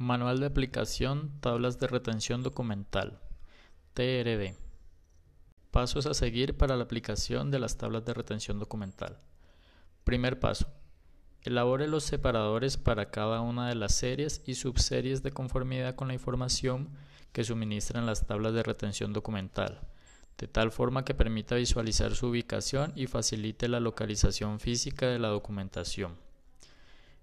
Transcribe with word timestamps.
Manual 0.00 0.38
de 0.38 0.46
aplicación 0.46 1.40
Tablas 1.40 1.80
de 1.80 1.88
retención 1.88 2.44
documental 2.44 3.18
TRD 3.94 4.54
Pasos 5.72 6.06
a 6.06 6.14
seguir 6.14 6.56
para 6.56 6.76
la 6.76 6.84
aplicación 6.84 7.50
de 7.50 7.58
las 7.58 7.78
tablas 7.78 8.04
de 8.04 8.14
retención 8.14 8.60
documental. 8.60 9.18
Primer 10.04 10.38
paso. 10.38 10.68
Elabore 11.42 11.88
los 11.88 12.04
separadores 12.04 12.76
para 12.76 13.10
cada 13.10 13.40
una 13.40 13.68
de 13.68 13.74
las 13.74 13.92
series 13.92 14.40
y 14.46 14.54
subseries 14.54 15.24
de 15.24 15.32
conformidad 15.32 15.96
con 15.96 16.06
la 16.06 16.14
información 16.14 16.90
que 17.32 17.42
suministran 17.42 18.06
las 18.06 18.24
tablas 18.24 18.54
de 18.54 18.62
retención 18.62 19.12
documental, 19.12 19.80
de 20.38 20.46
tal 20.46 20.70
forma 20.70 21.04
que 21.04 21.14
permita 21.14 21.56
visualizar 21.56 22.14
su 22.14 22.28
ubicación 22.28 22.92
y 22.94 23.08
facilite 23.08 23.66
la 23.66 23.80
localización 23.80 24.60
física 24.60 25.08
de 25.08 25.18
la 25.18 25.26
documentación. 25.26 26.27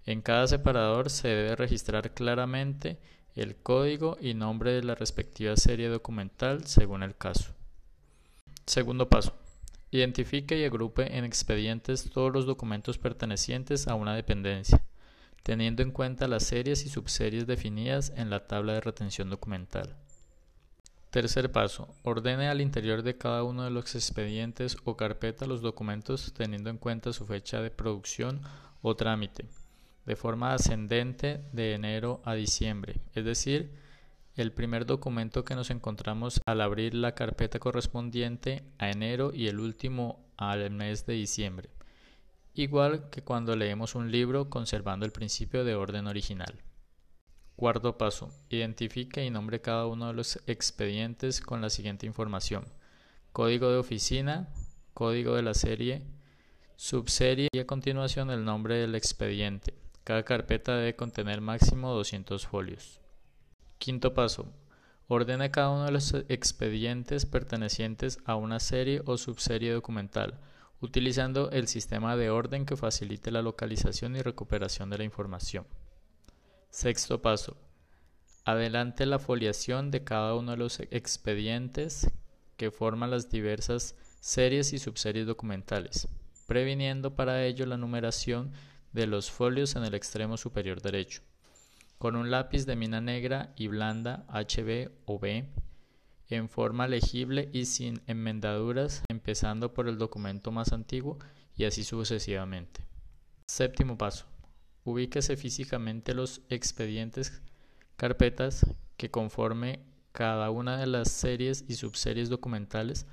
En 0.06 0.22
cada 0.22 0.46
separador 0.46 1.10
se 1.10 1.26
debe 1.26 1.56
registrar 1.56 2.14
claramente 2.14 2.96
el 3.34 3.56
código 3.56 4.16
y 4.20 4.34
nombre 4.34 4.70
de 4.72 4.84
la 4.84 4.94
respectiva 4.94 5.56
serie 5.56 5.88
documental 5.88 6.64
según 6.64 7.02
el 7.02 7.16
caso. 7.16 7.52
Segundo 8.66 9.08
paso. 9.08 9.34
Identifique 9.90 10.56
y 10.58 10.64
agrupe 10.64 11.18
en 11.18 11.24
expedientes 11.24 12.08
todos 12.08 12.32
los 12.32 12.46
documentos 12.46 12.98
pertenecientes 12.98 13.88
a 13.88 13.96
una 13.96 14.14
dependencia, 14.14 14.84
teniendo 15.42 15.82
en 15.82 15.90
cuenta 15.90 16.28
las 16.28 16.44
series 16.44 16.86
y 16.86 16.88
subseries 16.88 17.48
definidas 17.48 18.12
en 18.16 18.30
la 18.30 18.46
tabla 18.46 18.74
de 18.74 18.82
retención 18.82 19.28
documental. 19.28 19.96
Tercer 21.10 21.50
paso. 21.50 21.88
Ordene 22.04 22.48
al 22.48 22.60
interior 22.60 23.02
de 23.02 23.18
cada 23.18 23.42
uno 23.42 23.64
de 23.64 23.70
los 23.70 23.94
expedientes 23.96 24.76
o 24.84 24.96
carpeta 24.96 25.46
los 25.46 25.62
documentos 25.62 26.32
teniendo 26.32 26.70
en 26.70 26.78
cuenta 26.78 27.12
su 27.12 27.26
fecha 27.26 27.60
de 27.60 27.70
producción 27.70 28.42
o 28.82 28.94
trámite 28.94 29.46
de 30.06 30.16
forma 30.16 30.54
ascendente 30.54 31.42
de 31.52 31.74
enero 31.74 32.22
a 32.24 32.34
diciembre, 32.34 33.00
es 33.14 33.24
decir, 33.24 33.72
el 34.36 34.52
primer 34.52 34.86
documento 34.86 35.44
que 35.44 35.54
nos 35.54 35.70
encontramos 35.70 36.40
al 36.46 36.60
abrir 36.60 36.94
la 36.94 37.14
carpeta 37.14 37.58
correspondiente 37.58 38.62
a 38.78 38.90
enero 38.90 39.32
y 39.34 39.48
el 39.48 39.58
último 39.58 40.24
al 40.36 40.70
mes 40.70 41.06
de 41.06 41.14
diciembre, 41.14 41.70
igual 42.54 43.10
que 43.10 43.22
cuando 43.22 43.56
leemos 43.56 43.94
un 43.94 44.10
libro 44.10 44.48
conservando 44.48 45.06
el 45.06 45.12
principio 45.12 45.64
de 45.64 45.74
orden 45.74 46.06
original. 46.06 46.62
Cuarto 47.56 47.96
paso. 47.96 48.30
Identifique 48.50 49.24
y 49.24 49.30
nombre 49.30 49.62
cada 49.62 49.86
uno 49.86 50.08
de 50.08 50.12
los 50.12 50.38
expedientes 50.46 51.40
con 51.40 51.62
la 51.62 51.70
siguiente 51.70 52.04
información. 52.04 52.66
Código 53.32 53.70
de 53.70 53.78
oficina, 53.78 54.50
código 54.92 55.34
de 55.34 55.42
la 55.42 55.54
serie, 55.54 56.02
subserie 56.76 57.48
y 57.50 57.58
a 57.58 57.66
continuación 57.66 58.30
el 58.30 58.44
nombre 58.44 58.76
del 58.76 58.94
expediente. 58.94 59.85
Cada 60.06 60.22
carpeta 60.22 60.76
debe 60.76 60.94
contener 60.94 61.40
máximo 61.40 61.92
200 61.92 62.46
folios. 62.46 63.00
Quinto 63.78 64.14
paso. 64.14 64.46
Ordene 65.08 65.50
cada 65.50 65.70
uno 65.70 65.84
de 65.86 65.90
los 65.90 66.14
expedientes 66.28 67.26
pertenecientes 67.26 68.20
a 68.24 68.36
una 68.36 68.60
serie 68.60 69.02
o 69.04 69.16
subserie 69.16 69.72
documental, 69.72 70.38
utilizando 70.80 71.50
el 71.50 71.66
sistema 71.66 72.16
de 72.16 72.30
orden 72.30 72.66
que 72.66 72.76
facilite 72.76 73.32
la 73.32 73.42
localización 73.42 74.14
y 74.14 74.22
recuperación 74.22 74.90
de 74.90 74.98
la 74.98 75.02
información. 75.02 75.66
Sexto 76.70 77.20
paso. 77.20 77.56
Adelante 78.44 79.06
la 79.06 79.18
foliación 79.18 79.90
de 79.90 80.04
cada 80.04 80.36
uno 80.36 80.52
de 80.52 80.56
los 80.56 80.78
expedientes 80.78 82.12
que 82.56 82.70
forman 82.70 83.10
las 83.10 83.28
diversas 83.28 83.96
series 84.20 84.72
y 84.72 84.78
subseries 84.78 85.26
documentales, 85.26 86.06
previniendo 86.46 87.16
para 87.16 87.44
ello 87.44 87.66
la 87.66 87.76
numeración 87.76 88.52
de 88.96 89.06
los 89.06 89.30
folios 89.30 89.76
en 89.76 89.84
el 89.84 89.94
extremo 89.94 90.38
superior 90.38 90.80
derecho. 90.80 91.22
Con 91.98 92.16
un 92.16 92.30
lápiz 92.30 92.64
de 92.64 92.76
mina 92.76 93.00
negra 93.00 93.52
y 93.54 93.68
blanda 93.68 94.26
HB 94.28 94.90
o 95.04 95.18
B, 95.18 95.48
en 96.28 96.48
forma 96.48 96.88
legible 96.88 97.50
y 97.52 97.66
sin 97.66 98.00
enmendaduras, 98.06 99.02
empezando 99.08 99.74
por 99.74 99.86
el 99.88 99.98
documento 99.98 100.50
más 100.50 100.72
antiguo 100.72 101.18
y 101.54 101.64
así 101.64 101.84
sucesivamente. 101.84 102.80
Séptimo 103.46 103.98
paso. 103.98 104.24
Ubíquese 104.84 105.36
físicamente 105.36 106.14
los 106.14 106.40
expedientes 106.48 107.42
carpetas 107.96 108.64
que 108.96 109.10
conforme 109.10 109.80
cada 110.12 110.50
una 110.50 110.78
de 110.78 110.86
las 110.86 111.10
series 111.10 111.64
y 111.68 111.74
subseries 111.74 112.30
documentales 112.30 113.06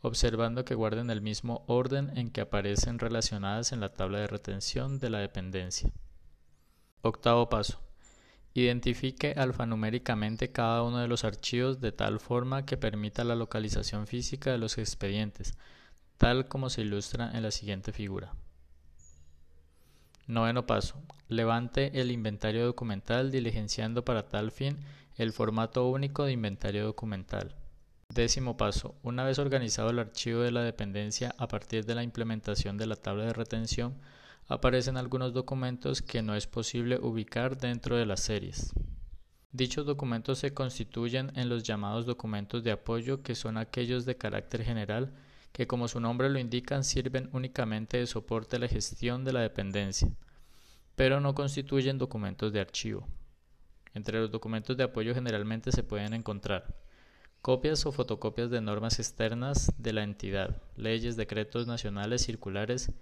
observando 0.00 0.64
que 0.64 0.74
guarden 0.74 1.10
el 1.10 1.20
mismo 1.20 1.64
orden 1.66 2.16
en 2.16 2.30
que 2.30 2.40
aparecen 2.40 2.98
relacionadas 2.98 3.72
en 3.72 3.80
la 3.80 3.92
tabla 3.94 4.20
de 4.20 4.26
retención 4.26 4.98
de 4.98 5.10
la 5.10 5.18
dependencia. 5.18 5.90
Octavo 7.02 7.48
paso. 7.48 7.80
Identifique 8.54 9.34
alfanuméricamente 9.36 10.50
cada 10.50 10.82
uno 10.82 10.98
de 10.98 11.08
los 11.08 11.24
archivos 11.24 11.80
de 11.80 11.92
tal 11.92 12.18
forma 12.18 12.64
que 12.64 12.76
permita 12.76 13.22
la 13.24 13.34
localización 13.34 14.06
física 14.06 14.50
de 14.50 14.58
los 14.58 14.78
expedientes, 14.78 15.54
tal 16.16 16.48
como 16.48 16.70
se 16.70 16.82
ilustra 16.82 17.30
en 17.34 17.42
la 17.42 17.50
siguiente 17.50 17.92
figura. 17.92 18.32
Noveno 20.26 20.66
paso. 20.66 21.00
Levante 21.28 22.00
el 22.00 22.10
inventario 22.10 22.66
documental 22.66 23.30
diligenciando 23.30 24.04
para 24.04 24.28
tal 24.28 24.50
fin 24.50 24.78
el 25.16 25.32
formato 25.32 25.88
único 25.88 26.24
de 26.24 26.32
inventario 26.32 26.84
documental. 26.84 27.54
Décimo 28.18 28.56
paso. 28.56 28.96
Una 29.04 29.22
vez 29.22 29.38
organizado 29.38 29.90
el 29.90 30.00
archivo 30.00 30.40
de 30.40 30.50
la 30.50 30.64
dependencia 30.64 31.36
a 31.38 31.46
partir 31.46 31.84
de 31.84 31.94
la 31.94 32.02
implementación 32.02 32.76
de 32.76 32.86
la 32.86 32.96
tabla 32.96 33.26
de 33.26 33.32
retención, 33.32 33.96
aparecen 34.48 34.96
algunos 34.96 35.32
documentos 35.32 36.02
que 36.02 36.20
no 36.20 36.34
es 36.34 36.48
posible 36.48 36.98
ubicar 37.00 37.58
dentro 37.58 37.96
de 37.96 38.06
las 38.06 38.18
series. 38.18 38.72
Dichos 39.52 39.86
documentos 39.86 40.40
se 40.40 40.52
constituyen 40.52 41.30
en 41.36 41.48
los 41.48 41.62
llamados 41.62 42.06
documentos 42.06 42.64
de 42.64 42.72
apoyo, 42.72 43.22
que 43.22 43.36
son 43.36 43.56
aquellos 43.56 44.04
de 44.04 44.16
carácter 44.16 44.64
general 44.64 45.14
que, 45.52 45.68
como 45.68 45.86
su 45.86 46.00
nombre 46.00 46.28
lo 46.28 46.40
indican, 46.40 46.82
sirven 46.82 47.30
únicamente 47.32 47.98
de 47.98 48.08
soporte 48.08 48.56
a 48.56 48.58
la 48.58 48.66
gestión 48.66 49.24
de 49.24 49.32
la 49.32 49.42
dependencia, 49.42 50.10
pero 50.96 51.20
no 51.20 51.36
constituyen 51.36 51.98
documentos 51.98 52.52
de 52.52 52.58
archivo. 52.58 53.06
Entre 53.94 54.18
los 54.18 54.32
documentos 54.32 54.76
de 54.76 54.82
apoyo 54.82 55.14
generalmente 55.14 55.70
se 55.70 55.84
pueden 55.84 56.14
encontrar 56.14 56.74
Copias 57.42 57.86
o 57.86 57.92
fotocopias 57.92 58.50
de 58.50 58.60
normas 58.60 58.98
externas 58.98 59.72
de 59.78 59.92
la 59.92 60.02
entidad, 60.02 60.60
leyes, 60.76 61.16
decretos 61.16 61.66
nacionales, 61.66 62.22
circulares, 62.22 62.92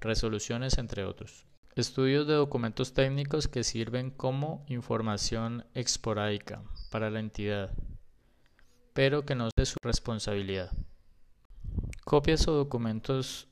resoluciones, 0.00 0.78
entre 0.78 1.04
otros. 1.04 1.46
Estudios 1.76 2.26
de 2.26 2.34
documentos 2.34 2.94
técnicos 2.94 3.48
que 3.48 3.64
sirven 3.64 4.10
como 4.10 4.64
información 4.68 5.64
esporádica 5.74 6.62
para 6.90 7.10
la 7.10 7.20
entidad, 7.20 7.70
pero 8.92 9.24
que 9.24 9.34
no 9.34 9.46
es 9.46 9.52
de 9.56 9.66
su 9.66 9.76
responsabilidad. 9.82 10.70
Copias 12.04 12.48
o 12.48 12.52
documentos 12.52 13.48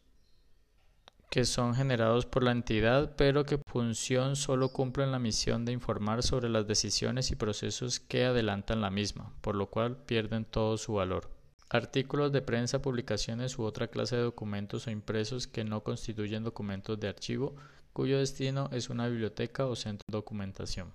que 1.31 1.45
son 1.45 1.77
generados 1.77 2.27
por 2.27 2.43
la 2.43 2.51
entidad, 2.51 3.15
pero 3.17 3.47
que 3.47 3.59
función 3.59 4.35
solo 4.35 4.71
cumplen 4.71 5.13
la 5.13 5.21
misión 5.21 5.65
de 5.65 5.73
informar 5.73 6.25
sobre 6.25 6.49
las 6.49 6.67
decisiones 6.67 7.31
y 7.31 7.37
procesos 7.37 8.01
que 8.01 8.25
adelantan 8.25 8.81
la 8.81 8.91
misma, 8.91 9.33
por 9.41 9.55
lo 9.55 9.71
cual 9.71 9.97
pierden 9.97 10.45
todo 10.45 10.77
su 10.77 10.95
valor. 10.95 11.31
Artículos 11.69 12.33
de 12.33 12.43
prensa, 12.43 12.83
publicaciones 12.83 13.57
u 13.57 13.63
otra 13.63 13.87
clase 13.87 14.17
de 14.17 14.23
documentos 14.23 14.89
o 14.89 14.91
impresos 14.91 15.47
que 15.47 15.63
no 15.63 15.85
constituyen 15.85 16.43
documentos 16.43 16.99
de 16.99 17.07
archivo, 17.07 17.55
cuyo 17.93 18.19
destino 18.19 18.69
es 18.73 18.91
una 18.91 19.07
biblioteca 19.07 19.67
o 19.67 19.77
centro 19.77 20.05
de 20.09 20.19
documentación. 20.19 20.93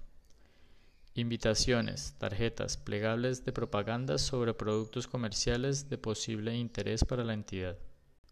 Invitaciones, 1.14 2.14
tarjetas, 2.18 2.76
plegables 2.76 3.46
de 3.46 3.54
propaganda 3.54 4.18
sobre 4.18 4.54
productos 4.54 5.08
comerciales 5.08 5.88
de 5.90 5.98
posible 5.98 6.54
interés 6.58 7.06
para 7.06 7.24
la 7.24 7.34
entidad. 7.34 7.78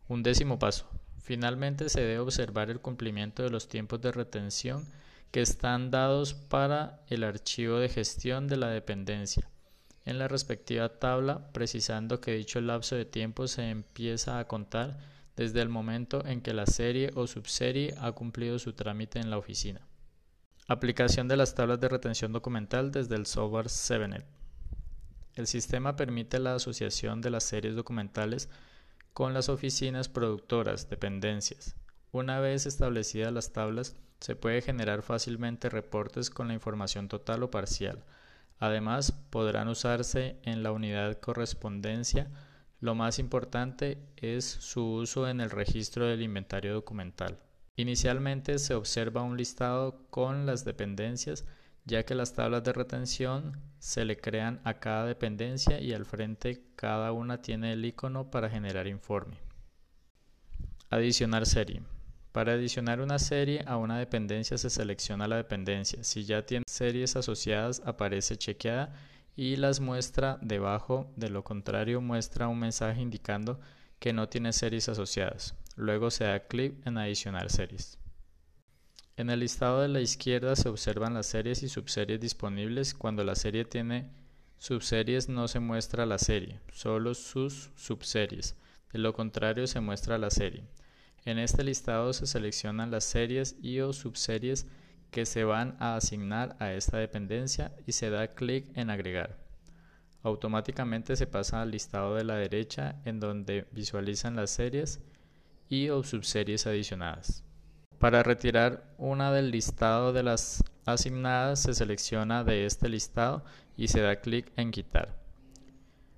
Un 0.09 0.21
décimo 0.21 0.59
paso. 0.59 0.85
Finalmente 1.23 1.89
se 1.89 2.01
debe 2.01 2.19
observar 2.19 2.69
el 2.69 2.81
cumplimiento 2.81 3.43
de 3.43 3.49
los 3.49 3.67
tiempos 3.67 4.01
de 4.01 4.11
retención 4.11 4.85
que 5.31 5.41
están 5.41 5.89
dados 5.89 6.33
para 6.33 6.99
el 7.07 7.23
archivo 7.23 7.79
de 7.79 7.89
gestión 7.89 8.47
de 8.47 8.57
la 8.57 8.67
dependencia 8.67 9.49
en 10.05 10.19
la 10.19 10.27
respectiva 10.27 10.89
tabla, 10.99 11.47
precisando 11.53 12.19
que 12.19 12.33
dicho 12.33 12.59
lapso 12.59 12.95
de 12.95 13.05
tiempo 13.05 13.47
se 13.47 13.69
empieza 13.69 14.37
a 14.37 14.47
contar 14.47 14.97
desde 15.37 15.61
el 15.61 15.69
momento 15.69 16.25
en 16.25 16.41
que 16.41 16.53
la 16.53 16.65
serie 16.65 17.11
o 17.15 17.25
subserie 17.25 17.95
ha 17.99 18.11
cumplido 18.11 18.59
su 18.59 18.73
trámite 18.73 19.19
en 19.19 19.29
la 19.29 19.37
oficina. 19.37 19.81
Aplicación 20.67 21.29
de 21.29 21.37
las 21.37 21.55
tablas 21.55 21.79
de 21.79 21.89
retención 21.89 22.33
documental 22.33 22.91
desde 22.91 23.15
el 23.15 23.25
software 23.25 23.69
7 23.69 24.25
El 25.35 25.47
sistema 25.47 25.95
permite 25.95 26.37
la 26.39 26.55
asociación 26.55 27.21
de 27.21 27.29
las 27.29 27.43
series 27.43 27.75
documentales 27.75 28.49
con 29.13 29.33
las 29.33 29.49
oficinas 29.49 30.09
productoras, 30.09 30.89
dependencias. 30.89 31.75
Una 32.11 32.39
vez 32.39 32.65
establecidas 32.65 33.31
las 33.31 33.53
tablas, 33.53 33.95
se 34.19 34.35
puede 34.35 34.61
generar 34.61 35.01
fácilmente 35.01 35.69
reportes 35.69 36.29
con 36.29 36.47
la 36.47 36.53
información 36.53 37.07
total 37.07 37.43
o 37.43 37.51
parcial. 37.51 38.03
Además, 38.59 39.11
podrán 39.29 39.67
usarse 39.67 40.39
en 40.43 40.63
la 40.63 40.71
unidad 40.71 41.19
correspondencia. 41.19 42.31
Lo 42.79 42.95
más 42.95 43.19
importante 43.19 43.97
es 44.17 44.45
su 44.45 44.85
uso 44.93 45.27
en 45.27 45.41
el 45.41 45.49
registro 45.49 46.05
del 46.07 46.21
inventario 46.21 46.73
documental. 46.73 47.39
Inicialmente 47.75 48.59
se 48.59 48.75
observa 48.75 49.23
un 49.23 49.37
listado 49.37 50.05
con 50.09 50.45
las 50.45 50.63
dependencias, 50.63 51.45
ya 51.85 52.03
que 52.03 52.15
las 52.15 52.33
tablas 52.33 52.63
de 52.63 52.73
retención 52.73 53.59
se 53.79 54.05
le 54.05 54.17
crean 54.17 54.61
a 54.63 54.75
cada 54.75 55.05
dependencia 55.05 55.79
y 55.79 55.93
al 55.93 56.05
frente 56.05 56.63
cada 56.75 57.11
una 57.11 57.41
tiene 57.41 57.73
el 57.73 57.83
icono 57.83 58.31
para 58.31 58.49
generar 58.49 58.87
informe. 58.87 59.37
Adicionar 60.89 61.45
serie. 61.45 61.81
Para 62.31 62.53
adicionar 62.53 63.01
una 63.01 63.19
serie 63.19 63.63
a 63.67 63.77
una 63.77 63.99
dependencia 63.99 64.57
se 64.57 64.69
selecciona 64.69 65.27
la 65.27 65.35
dependencia. 65.35 66.03
Si 66.03 66.23
ya 66.23 66.45
tiene 66.45 66.63
series 66.67 67.15
asociadas 67.15 67.81
aparece 67.85 68.37
chequeada 68.37 68.95
y 69.35 69.55
las 69.55 69.79
muestra 69.79 70.39
debajo, 70.41 71.11
de 71.15 71.29
lo 71.29 71.43
contrario 71.43 72.01
muestra 72.01 72.47
un 72.47 72.59
mensaje 72.59 73.01
indicando 73.01 73.59
que 73.99 74.13
no 74.13 74.29
tiene 74.29 74.53
series 74.53 74.89
asociadas. 74.89 75.55
Luego 75.75 76.11
se 76.11 76.25
da 76.25 76.47
clic 76.47 76.85
en 76.85 76.97
adicionar 76.97 77.49
series. 77.49 77.99
En 79.15 79.29
el 79.29 79.41
listado 79.41 79.81
de 79.81 79.89
la 79.89 80.01
izquierda 80.01 80.55
se 80.55 80.69
observan 80.69 81.13
las 81.13 81.27
series 81.27 81.61
y 81.61 81.69
subseries 81.69 82.19
disponibles. 82.19 82.95
Cuando 82.95 83.23
la 83.23 83.35
serie 83.35 83.63
tiene 83.63 84.09
subseries 84.57 85.29
no 85.29 85.47
se 85.47 85.59
muestra 85.59 86.07
la 86.07 86.17
serie, 86.17 86.59
solo 86.71 87.13
sus 87.13 87.69
subseries. 87.75 88.55
De 88.91 88.97
lo 88.97 89.13
contrario 89.13 89.67
se 89.67 89.81
muestra 89.81 90.17
la 90.17 90.31
serie. 90.31 90.63
En 91.25 91.37
este 91.37 91.63
listado 91.63 92.11
se 92.13 92.25
seleccionan 92.25 92.89
las 92.89 93.03
series 93.03 93.55
y 93.61 93.81
o 93.81 93.93
subseries 93.93 94.65
que 95.11 95.27
se 95.27 95.43
van 95.43 95.77
a 95.79 95.95
asignar 95.95 96.55
a 96.59 96.73
esta 96.73 96.97
dependencia 96.97 97.71
y 97.85 97.91
se 97.91 98.09
da 98.09 98.33
clic 98.33 98.65
en 98.75 98.89
agregar. 98.89 99.37
Automáticamente 100.23 101.15
se 101.15 101.27
pasa 101.27 101.61
al 101.61 101.69
listado 101.69 102.15
de 102.15 102.23
la 102.23 102.35
derecha 102.35 102.99
en 103.05 103.19
donde 103.19 103.67
visualizan 103.73 104.35
las 104.35 104.49
series 104.49 105.01
y 105.69 105.89
o 105.89 106.01
subseries 106.01 106.65
adicionadas. 106.65 107.43
Para 108.03 108.21
retirar 108.21 108.83
una 108.97 109.31
del 109.31 109.49
listado 109.49 110.11
de 110.11 110.23
las 110.23 110.61
asignadas 110.85 111.61
se 111.61 111.73
selecciona 111.73 112.43
de 112.43 112.65
este 112.65 112.89
listado 112.89 113.45
y 113.77 113.87
se 113.87 114.01
da 114.01 114.17
clic 114.17 114.51
en 114.57 114.71
quitar. 114.71 115.15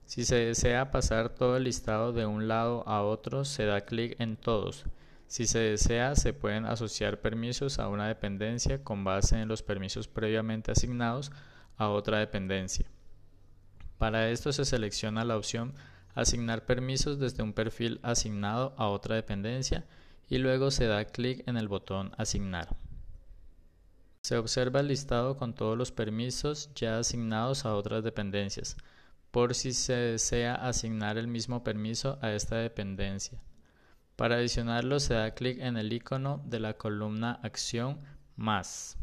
Si 0.07 0.25
se 0.25 0.33
desea 0.33 0.89
pasar 0.89 1.29
todo 1.29 1.57
el 1.57 1.65
listado 1.65 2.11
de 2.11 2.25
un 2.25 2.47
lado 2.47 2.81
a 2.87 3.03
otro 3.03 3.45
se 3.45 3.67
da 3.67 3.81
clic 3.81 4.19
en 4.19 4.35
todos. 4.35 4.85
Si 5.27 5.45
se 5.45 5.59
desea 5.59 6.15
se 6.15 6.33
pueden 6.33 6.65
asociar 6.65 7.21
permisos 7.21 7.77
a 7.77 7.87
una 7.87 8.07
dependencia 8.07 8.83
con 8.83 9.03
base 9.03 9.39
en 9.39 9.47
los 9.47 9.61
permisos 9.61 10.07
previamente 10.07 10.71
asignados 10.71 11.31
a 11.77 11.89
otra 11.89 12.17
dependencia. 12.17 12.87
Para 13.99 14.29
esto 14.29 14.51
se 14.53 14.65
selecciona 14.65 15.23
la 15.23 15.37
opción 15.37 15.75
Asignar 16.15 16.65
permisos 16.65 17.19
desde 17.19 17.43
un 17.43 17.51
perfil 17.51 17.99
asignado 18.01 18.73
a 18.77 18.87
otra 18.87 19.15
dependencia 19.15 19.85
y 20.27 20.37
luego 20.37 20.71
se 20.71 20.87
da 20.87 21.05
clic 21.05 21.47
en 21.47 21.57
el 21.57 21.67
botón 21.67 22.11
Asignar. 22.17 22.75
Se 24.21 24.37
observa 24.37 24.79
el 24.79 24.87
listado 24.87 25.37
con 25.37 25.53
todos 25.53 25.77
los 25.77 25.91
permisos 25.91 26.71
ya 26.73 26.97
asignados 26.97 27.65
a 27.65 27.75
otras 27.75 28.03
dependencias, 28.03 28.75
por 29.29 29.53
si 29.53 29.73
se 29.73 29.93
desea 29.93 30.55
asignar 30.55 31.17
el 31.17 31.27
mismo 31.27 31.63
permiso 31.63 32.17
a 32.21 32.31
esta 32.31 32.55
dependencia. 32.55 33.39
Para 34.15 34.35
adicionarlo 34.35 34.99
se 34.99 35.13
da 35.13 35.31
clic 35.35 35.59
en 35.59 35.77
el 35.77 35.91
icono 35.91 36.41
de 36.45 36.59
la 36.59 36.75
columna 36.75 37.39
Acción 37.43 37.99
más. 38.35 38.97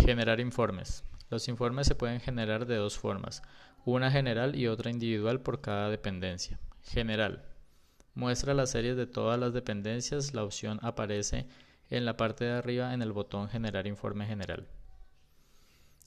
Generar 0.00 0.40
informes. 0.40 1.04
Los 1.28 1.48
informes 1.48 1.86
se 1.86 1.94
pueden 1.94 2.20
generar 2.20 2.66
de 2.66 2.76
dos 2.76 2.96
formas, 2.96 3.42
una 3.84 4.10
general 4.10 4.56
y 4.56 4.68
otra 4.68 4.90
individual 4.90 5.40
por 5.40 5.60
cada 5.60 5.90
dependencia. 5.90 6.58
General. 6.82 7.53
Muestra 8.14 8.54
las 8.54 8.70
series 8.70 8.96
de 8.96 9.06
todas 9.06 9.40
las 9.40 9.52
dependencias. 9.52 10.34
La 10.34 10.44
opción 10.44 10.78
aparece 10.82 11.48
en 11.90 12.04
la 12.04 12.16
parte 12.16 12.44
de 12.44 12.52
arriba 12.52 12.94
en 12.94 13.02
el 13.02 13.10
botón 13.12 13.48
Generar 13.48 13.88
informe 13.88 14.24
general. 14.24 14.68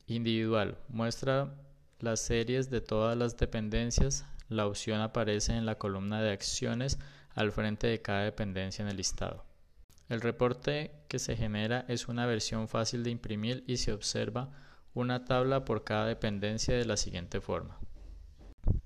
Individual. 0.08 0.78
Muestra 0.88 1.54
las 2.00 2.22
series 2.22 2.70
de 2.70 2.80
todas 2.80 3.18
las 3.18 3.36
dependencias. 3.36 4.26
La 4.48 4.68
opción 4.68 5.02
aparece 5.02 5.54
en 5.54 5.66
la 5.66 5.76
columna 5.76 6.22
de 6.22 6.32
acciones 6.32 6.98
al 7.36 7.52
frente 7.52 7.88
de 7.88 8.02
cada 8.02 8.24
dependencia 8.24 8.84
en 8.84 8.90
el 8.90 8.96
listado. 8.96 9.44
El 10.08 10.22
reporte 10.22 10.92
que 11.10 11.20
se 11.20 11.36
genera 11.36 11.84
es 11.90 12.08
una 12.08 12.26
versión 12.26 12.70
fácil 12.70 13.04
de 13.04 13.10
imprimir 13.10 13.66
y 13.68 13.78
se 13.78 13.92
observa 13.92 14.50
una 14.94 15.26
tabla 15.26 15.66
por 15.66 15.84
cada 15.84 16.06
dependencia 16.06 16.78
de 16.78 16.86
la 16.86 16.96
siguiente 16.96 17.42
forma. 17.42 17.78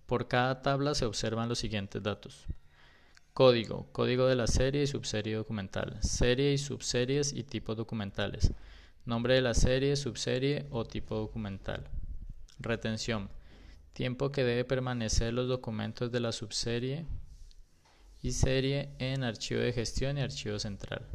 Por 0.07 0.27
cada 0.27 0.63
tabla 0.63 0.95
se 0.95 1.05
observan 1.05 1.47
los 1.47 1.59
siguientes 1.59 2.01
datos. 2.01 2.47
Código. 3.33 3.87
Código 3.93 4.27
de 4.27 4.35
la 4.35 4.45
serie 4.45 4.83
y 4.83 4.87
subserie 4.87 5.35
documental. 5.35 5.97
Serie 6.01 6.51
y 6.51 6.57
subseries 6.57 7.31
y 7.31 7.43
tipos 7.43 7.77
documentales. 7.77 8.51
Nombre 9.05 9.35
de 9.35 9.41
la 9.41 9.53
serie, 9.53 9.95
subserie 9.95 10.65
o 10.69 10.83
tipo 10.83 11.15
documental. 11.15 11.89
Retención. 12.59 13.29
Tiempo 13.93 14.33
que 14.33 14.43
debe 14.43 14.65
permanecer 14.65 15.33
los 15.33 15.47
documentos 15.47 16.11
de 16.11 16.19
la 16.19 16.33
subserie 16.33 17.05
y 18.21 18.33
serie 18.33 18.89
en 18.99 19.23
archivo 19.23 19.61
de 19.61 19.71
gestión 19.71 20.17
y 20.17 20.21
archivo 20.21 20.59
central. 20.59 21.07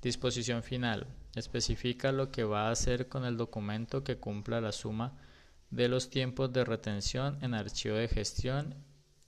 Disposición 0.00 0.62
final. 0.62 1.08
Especifica 1.34 2.12
lo 2.12 2.30
que 2.30 2.44
va 2.44 2.68
a 2.68 2.70
hacer 2.70 3.08
con 3.08 3.24
el 3.24 3.36
documento 3.36 4.04
que 4.04 4.18
cumpla 4.18 4.60
la 4.60 4.70
suma 4.70 5.18
de 5.70 5.88
los 5.88 6.08
tiempos 6.08 6.52
de 6.52 6.64
retención 6.64 7.36
en 7.42 7.54
archivo 7.54 7.96
de 7.96 8.06
gestión 8.06 8.76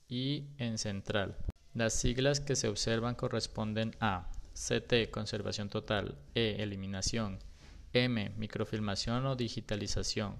y 0.07 0.45
en 0.57 0.77
central. 0.77 1.35
Las 1.75 1.93
siglas 1.93 2.39
que 2.39 2.55
se 2.55 2.69
observan 2.69 3.15
corresponden 3.15 3.97
a 3.99 4.31
CT, 4.53 5.11
conservación 5.11 5.67
total, 5.67 6.17
E, 6.33 6.63
eliminación, 6.63 7.37
M, 7.91 8.29
microfilmación 8.37 9.25
o 9.25 9.35
digitalización, 9.35 10.37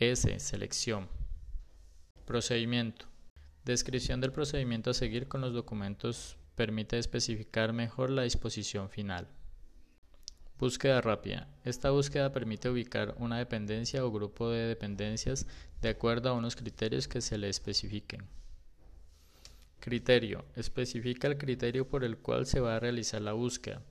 S, 0.00 0.40
selección. 0.40 1.06
Procedimiento. 2.26 3.06
Descripción 3.64 4.20
del 4.20 4.32
procedimiento 4.32 4.90
a 4.90 4.94
seguir 4.94 5.28
con 5.28 5.42
los 5.42 5.54
documentos 5.54 6.38
permite 6.56 6.98
especificar 6.98 7.72
mejor 7.72 8.10
la 8.10 8.22
disposición 8.22 8.90
final. 8.90 9.28
Búsqueda 10.58 11.00
rápida. 11.00 11.46
Esta 11.64 11.90
búsqueda 11.90 12.32
permite 12.32 12.68
ubicar 12.68 13.14
una 13.18 13.38
dependencia 13.38 14.04
o 14.04 14.10
grupo 14.10 14.50
de 14.50 14.66
dependencias 14.66 15.46
de 15.80 15.90
acuerdo 15.90 16.30
a 16.30 16.32
unos 16.32 16.56
criterios 16.56 17.06
que 17.06 17.20
se 17.20 17.38
le 17.38 17.48
especifiquen. 17.48 18.26
Criterio. 19.84 20.46
Especifica 20.56 21.28
el 21.28 21.36
criterio 21.36 21.86
por 21.86 22.04
el 22.04 22.16
cual 22.16 22.46
se 22.46 22.58
va 22.58 22.74
a 22.74 22.80
realizar 22.80 23.20
la 23.20 23.34
búsqueda. 23.34 23.82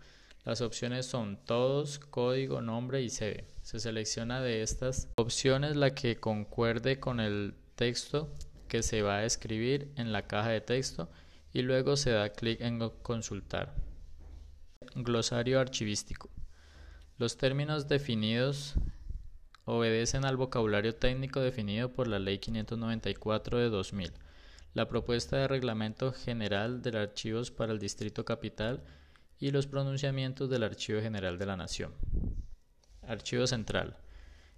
Las 0.43 0.61
opciones 0.61 1.05
son 1.05 1.37
todos, 1.45 1.99
código, 1.99 2.61
nombre 2.61 3.03
y 3.03 3.09
sede. 3.11 3.45
Se 3.61 3.79
selecciona 3.79 4.41
de 4.41 4.63
estas 4.63 5.09
opciones 5.17 5.75
la 5.75 5.93
que 5.93 6.15
concuerde 6.15 6.99
con 6.99 7.19
el 7.19 7.53
texto 7.75 8.33
que 8.67 8.81
se 8.81 9.03
va 9.03 9.17
a 9.17 9.25
escribir 9.25 9.91
en 9.95 10.11
la 10.11 10.25
caja 10.25 10.49
de 10.49 10.61
texto 10.61 11.11
y 11.53 11.61
luego 11.61 11.95
se 11.95 12.09
da 12.09 12.29
clic 12.29 12.61
en 12.61 12.79
consultar. 13.03 13.75
Glosario 14.95 15.59
archivístico. 15.59 16.31
Los 17.19 17.37
términos 17.37 17.87
definidos 17.87 18.73
obedecen 19.65 20.25
al 20.25 20.37
vocabulario 20.37 20.95
técnico 20.95 21.39
definido 21.39 21.93
por 21.93 22.07
la 22.07 22.17
Ley 22.17 22.39
594 22.39 23.59
de 23.59 23.69
2000 23.69 24.11
la 24.73 24.87
propuesta 24.87 25.37
de 25.37 25.47
reglamento 25.47 26.11
general 26.11 26.81
de 26.81 26.97
archivos 26.97 27.51
para 27.51 27.73
el 27.73 27.79
Distrito 27.79 28.25
Capital 28.25 28.83
y 29.39 29.51
los 29.51 29.67
pronunciamientos 29.67 30.49
del 30.49 30.63
Archivo 30.63 30.99
General 30.99 31.37
de 31.37 31.45
la 31.45 31.57
Nación. 31.57 31.93
Archivo 33.03 33.45
Central, 33.45 33.97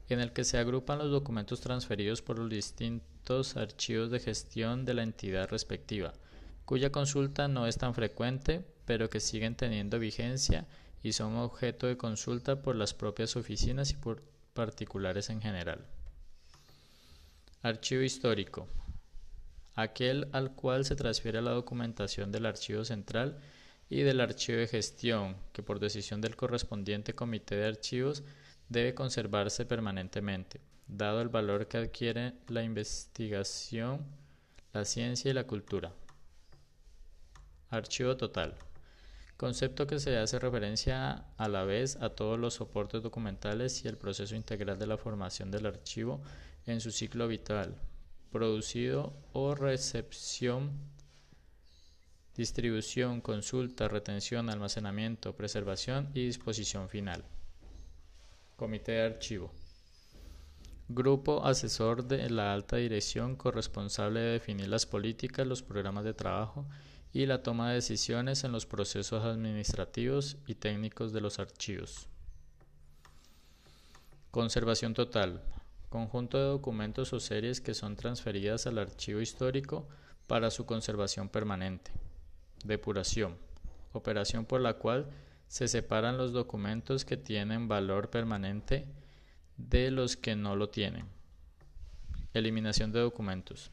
en 0.08 0.22
el 0.22 0.32
que 0.32 0.44
se 0.44 0.58
agrupan 0.58 1.00
los 1.00 1.12
documentos 1.12 1.60
transferidos 1.60 2.22
por 2.22 2.40
los 2.40 2.50
distintos 2.50 3.58
archivos 3.58 4.10
de 4.10 4.20
gestión 4.20 4.86
de 4.86 4.94
la 4.94 5.04
entidad 5.04 5.50
respectiva, 5.50 6.14
cuya 6.64 6.92
consulta 6.92 7.48
no 7.48 7.68
es 7.68 7.78
tan 7.78 7.94
frecuente, 7.94 8.64
pero 8.86 9.10
que 9.10 9.20
siguen 9.20 9.56
teniendo 9.56 10.00
vigencia 10.00 10.66
y 11.04 11.14
son 11.14 11.36
objeto 11.36 11.88
de 11.88 11.98
consulta 11.98 12.62
por 12.62 12.76
las 12.76 12.94
propias 12.94 13.36
oficinas 13.36 13.92
y 13.92 13.96
por 13.96 14.24
particulares 14.54 15.30
en 15.30 15.42
general. 15.42 15.86
Archivo 17.64 18.04
histórico, 18.04 18.68
aquel 19.76 20.30
al 20.32 20.56
cual 20.56 20.86
se 20.86 20.96
transfiere 20.96 21.42
la 21.42 21.52
documentación 21.52 22.32
del 22.32 22.46
archivo 22.46 22.84
central 22.86 23.38
y 23.90 24.02
del 24.02 24.22
archivo 24.22 24.58
de 24.58 24.68
gestión, 24.68 25.38
que 25.52 25.62
por 25.62 25.80
decisión 25.80 26.22
del 26.22 26.36
correspondiente 26.36 27.14
comité 27.14 27.56
de 27.56 27.68
archivos 27.68 28.24
debe 28.70 28.96
conservarse 28.96 29.66
permanentemente, 29.66 30.62
dado 30.88 31.22
el 31.22 31.30
valor 31.30 31.68
que 31.68 31.78
adquiere 31.78 32.34
la 32.48 32.64
investigación, 32.64 34.06
la 34.74 34.86
ciencia 34.86 35.30
y 35.30 35.34
la 35.34 35.46
cultura. 35.46 35.94
Archivo 37.70 38.18
total. 38.18 38.56
Concepto 39.38 39.86
que 39.86 40.00
se 40.00 40.18
hace 40.18 40.40
referencia 40.40 41.26
a 41.38 41.50
la 41.50 41.66
vez 41.66 41.98
a 41.98 42.10
todos 42.10 42.40
los 42.40 42.54
soportes 42.54 43.04
documentales 43.04 43.84
y 43.84 43.90
el 43.90 43.98
proceso 43.98 44.34
integral 44.34 44.80
de 44.80 44.88
la 44.88 44.98
formación 44.98 45.52
del 45.52 45.66
archivo 45.66 46.22
en 46.66 46.80
su 46.80 46.90
ciclo 46.90 47.28
vital, 47.28 47.76
producido 48.32 49.14
o 49.34 49.56
recepción, 49.56 50.72
distribución, 52.36 53.22
consulta, 53.22 53.88
retención, 53.88 54.50
almacenamiento, 54.50 55.36
preservación 55.36 56.10
y 56.14 56.26
disposición 56.26 56.90
final. 56.90 57.24
Comité 58.56 58.94
de 58.94 59.02
archivo. 59.04 59.52
Grupo 60.88 61.46
asesor 61.46 62.06
de 62.06 62.30
la 62.30 62.54
alta 62.54 62.78
dirección 62.78 63.36
corresponsable 63.36 64.20
de 64.20 64.32
definir 64.34 64.68
las 64.68 64.86
políticas, 64.86 65.48
los 65.48 65.64
programas 65.64 66.04
de 66.04 66.14
trabajo 66.14 66.66
y 67.12 67.26
la 67.26 67.42
toma 67.42 67.70
de 67.70 67.76
decisiones 67.76 68.44
en 68.44 68.52
los 68.52 68.66
procesos 68.66 69.24
administrativos 69.24 70.38
y 70.46 70.56
técnicos 70.56 71.14
de 71.14 71.22
los 71.22 71.40
archivos. 71.40 72.08
Conservación 74.32 74.94
total. 74.94 75.42
Conjunto 75.96 76.38
de 76.38 76.44
documentos 76.44 77.14
o 77.14 77.22
series 77.22 77.62
que 77.62 77.74
son 77.74 77.96
transferidas 77.96 78.68
al 78.68 78.80
archivo 78.80 79.22
histórico 79.22 79.88
para 80.28 80.52
su 80.52 80.66
conservación 80.66 81.30
permanente. 81.30 81.92
Depuración. 82.66 83.38
Operación 83.94 84.44
por 84.44 84.60
la 84.60 84.74
cual 84.74 85.08
se 85.48 85.70
separan 85.70 86.18
los 86.18 86.34
documentos 86.34 87.06
que 87.06 87.16
tienen 87.16 87.70
valor 87.70 88.10
permanente 88.10 88.90
de 89.56 89.90
los 89.90 90.18
que 90.18 90.36
no 90.36 90.58
lo 90.58 90.68
tienen. 90.68 91.06
Eliminación 92.34 92.92
de 92.92 93.00
documentos. 93.00 93.72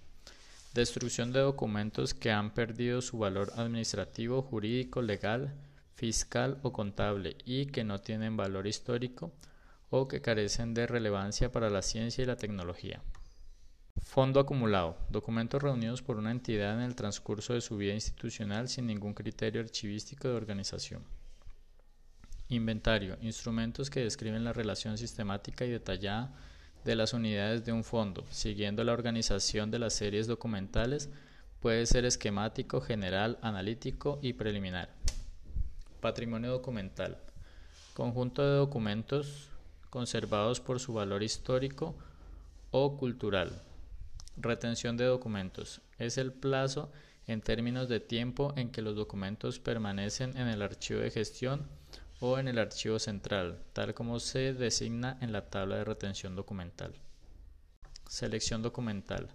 Destrucción 0.74 1.32
de 1.32 1.40
documentos 1.40 2.14
que 2.14 2.30
han 2.30 2.54
perdido 2.54 3.02
su 3.02 3.18
valor 3.18 3.50
administrativo, 3.56 4.42
jurídico, 4.42 5.02
legal, 5.02 5.56
fiscal 5.96 6.60
o 6.62 6.72
contable 6.72 7.36
y 7.44 7.66
que 7.66 7.82
no 7.82 8.00
tienen 8.00 8.36
valor 8.36 8.68
histórico 8.68 9.32
o 9.94 10.08
que 10.08 10.22
carecen 10.22 10.72
de 10.72 10.86
relevancia 10.86 11.52
para 11.52 11.68
la 11.68 11.82
ciencia 11.82 12.22
y 12.22 12.26
la 12.26 12.36
tecnología. 12.36 13.02
Fondo 14.00 14.40
acumulado. 14.40 14.96
Documentos 15.10 15.62
reunidos 15.62 16.00
por 16.00 16.16
una 16.16 16.30
entidad 16.30 16.74
en 16.74 16.80
el 16.80 16.96
transcurso 16.96 17.52
de 17.52 17.60
su 17.60 17.76
vida 17.76 17.92
institucional 17.92 18.70
sin 18.70 18.86
ningún 18.86 19.12
criterio 19.12 19.60
archivístico 19.60 20.28
de 20.28 20.34
organización. 20.34 21.04
Inventario. 22.48 23.18
Instrumentos 23.20 23.90
que 23.90 24.00
describen 24.00 24.44
la 24.44 24.54
relación 24.54 24.96
sistemática 24.96 25.66
y 25.66 25.70
detallada 25.70 26.34
de 26.84 26.96
las 26.96 27.12
unidades 27.12 27.66
de 27.66 27.72
un 27.72 27.84
fondo, 27.84 28.24
siguiendo 28.30 28.82
la 28.84 28.94
organización 28.94 29.70
de 29.70 29.78
las 29.78 29.92
series 29.92 30.26
documentales, 30.26 31.10
puede 31.60 31.84
ser 31.84 32.06
esquemático, 32.06 32.80
general, 32.80 33.38
analítico 33.42 34.18
y 34.22 34.32
preliminar. 34.32 34.88
Patrimonio 36.00 36.50
documental. 36.50 37.18
Conjunto 37.92 38.42
de 38.42 38.56
documentos 38.56 39.51
conservados 39.92 40.58
por 40.58 40.80
su 40.80 40.94
valor 40.94 41.22
histórico 41.22 41.94
o 42.70 42.96
cultural. 42.96 43.62
Retención 44.38 44.96
de 44.96 45.04
documentos. 45.04 45.82
Es 45.98 46.16
el 46.16 46.32
plazo 46.32 46.90
en 47.26 47.42
términos 47.42 47.90
de 47.90 48.00
tiempo 48.00 48.54
en 48.56 48.70
que 48.70 48.80
los 48.80 48.96
documentos 48.96 49.58
permanecen 49.58 50.34
en 50.38 50.48
el 50.48 50.62
archivo 50.62 51.00
de 51.00 51.10
gestión 51.10 51.68
o 52.20 52.38
en 52.38 52.48
el 52.48 52.58
archivo 52.58 52.98
central, 52.98 53.58
tal 53.74 53.92
como 53.92 54.18
se 54.18 54.54
designa 54.54 55.18
en 55.20 55.30
la 55.30 55.50
tabla 55.50 55.76
de 55.76 55.84
retención 55.84 56.36
documental. 56.36 56.94
Selección 58.08 58.62
documental. 58.62 59.28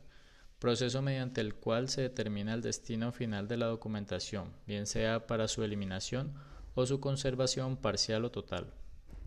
Proceso 0.57 1.03
mediante 1.03 1.39
el 1.39 1.53
cual 1.53 1.87
se 1.87 2.01
determina 2.01 2.55
el 2.55 2.63
destino 2.63 3.11
final 3.11 3.47
de 3.47 3.57
la 3.57 3.67
documentación, 3.67 4.51
bien 4.65 4.87
sea 4.87 5.27
para 5.27 5.47
su 5.47 5.63
eliminación 5.63 6.33
o 6.73 6.87
su 6.87 6.99
conservación 6.99 7.77
parcial 7.77 8.25
o 8.25 8.31
total. 8.31 8.73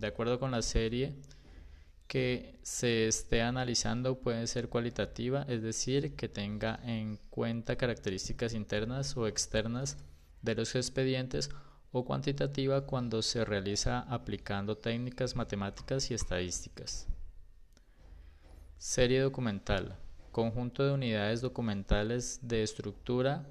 De 0.01 0.07
acuerdo 0.07 0.41
con 0.41 0.51
la 0.51 0.63
serie 0.63 1.15
que 2.07 2.59
se 2.63 3.07
esté 3.07 3.43
analizando 3.43 4.19
puede 4.19 4.47
ser 4.47 4.71
cualitativa, 4.71 5.43
es 5.43 5.63
decir, 5.63 6.17
que 6.17 6.27
tenga 6.27 6.81
en 6.85 7.19
cuenta 7.29 7.77
características 7.77 8.55
internas 8.55 9.15
o 9.19 9.27
externas 9.27 9.99
de 10.41 10.55
los 10.55 10.75
expedientes 10.75 11.51
o 11.93 12.07
cuantitativa 12.07 12.87
cuando 12.87 13.21
se 13.21 13.45
realiza 13.45 14.01
aplicando 14.09 14.79
técnicas 14.79 15.37
matemáticas 15.37 16.11
y 16.11 16.15
estadísticas. 16.15 17.07
Serie 18.79 19.21
documental. 19.21 19.99
Conjunto 20.33 20.83
de 20.83 20.93
unidades 20.93 21.43
documentales 21.43 22.41
de 22.41 22.63
estructura 22.63 23.45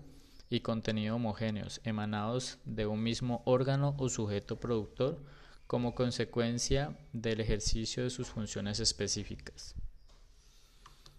y 0.50 0.62
contenido 0.62 1.18
homogéneos, 1.18 1.80
emanados 1.84 2.58
de 2.66 2.88
un 2.88 3.04
mismo 3.04 3.44
órgano 3.46 3.94
o 4.00 4.10
sujeto 4.10 4.60
productor 4.60 5.20
como 5.70 5.94
consecuencia 5.94 6.98
del 7.14 7.42
ejercicio 7.42 8.02
de 8.02 8.10
sus 8.10 8.28
funciones 8.28 8.80
específicas. 8.80 9.76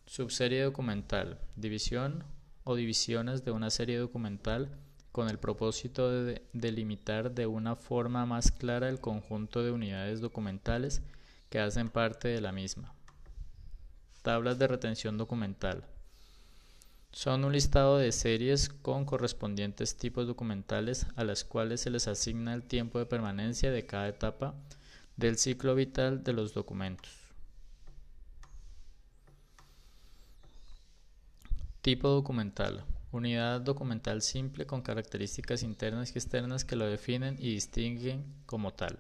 Subserie 0.07 0.65
documental. 0.65 1.39
División 1.55 2.25
o 2.65 2.75
divisiones 2.75 3.45
de 3.45 3.53
una 3.53 3.71
serie 3.71 3.97
documental 3.97 4.77
con 5.13 5.29
el 5.29 5.39
propósito 5.39 6.11
de 6.11 6.43
delimitar 6.53 7.33
de 7.33 7.47
una 7.47 7.77
forma 7.77 8.27
más 8.27 8.51
clara 8.51 8.89
el 8.89 8.99
conjunto 8.99 9.63
de 9.63 9.71
unidades 9.71 10.21
documentales 10.21 11.01
que 11.49 11.61
hacen 11.61 11.89
parte 11.89 12.27
de 12.27 12.41
la 12.41 12.51
misma. 12.51 12.93
Tablas 14.23 14.59
de 14.59 14.67
retención 14.67 15.17
documental. 15.17 15.85
Son 17.13 17.45
un 17.45 17.53
listado 17.53 17.99
de 17.99 18.13
series 18.13 18.69
con 18.69 19.05
correspondientes 19.05 19.97
tipos 19.97 20.29
documentales 20.29 21.07
a 21.17 21.25
las 21.25 21.45
cuales 21.45 21.81
se 21.81 21.91
les 21.91 22.07
asigna 22.07 22.55
el 22.55 22.63
tiempo 22.63 22.99
de 22.99 23.07
permanencia 23.07 23.73
de 23.73 23.85
cada 23.85 24.09
etapa 24.09 24.55
del 25.17 25.37
ciclo 25.37 25.75
vital 25.75 26.23
de 26.23 26.33
los 26.33 26.55
documentos. 26.55 27.11
Tipo 31.83 32.09
documental. 32.09 32.85
Unidad 33.11 33.61
documental 33.61 34.23
simple 34.23 34.67
con 34.67 34.83
características 34.83 35.65
internas 35.65 36.11
y 36.15 36.19
externas 36.19 36.65
que 36.65 36.77
lo 36.77 36.87
definen 36.87 37.37
y 37.41 37.55
distinguen 37.55 38.25
como 38.47 38.73
tal. 38.73 38.99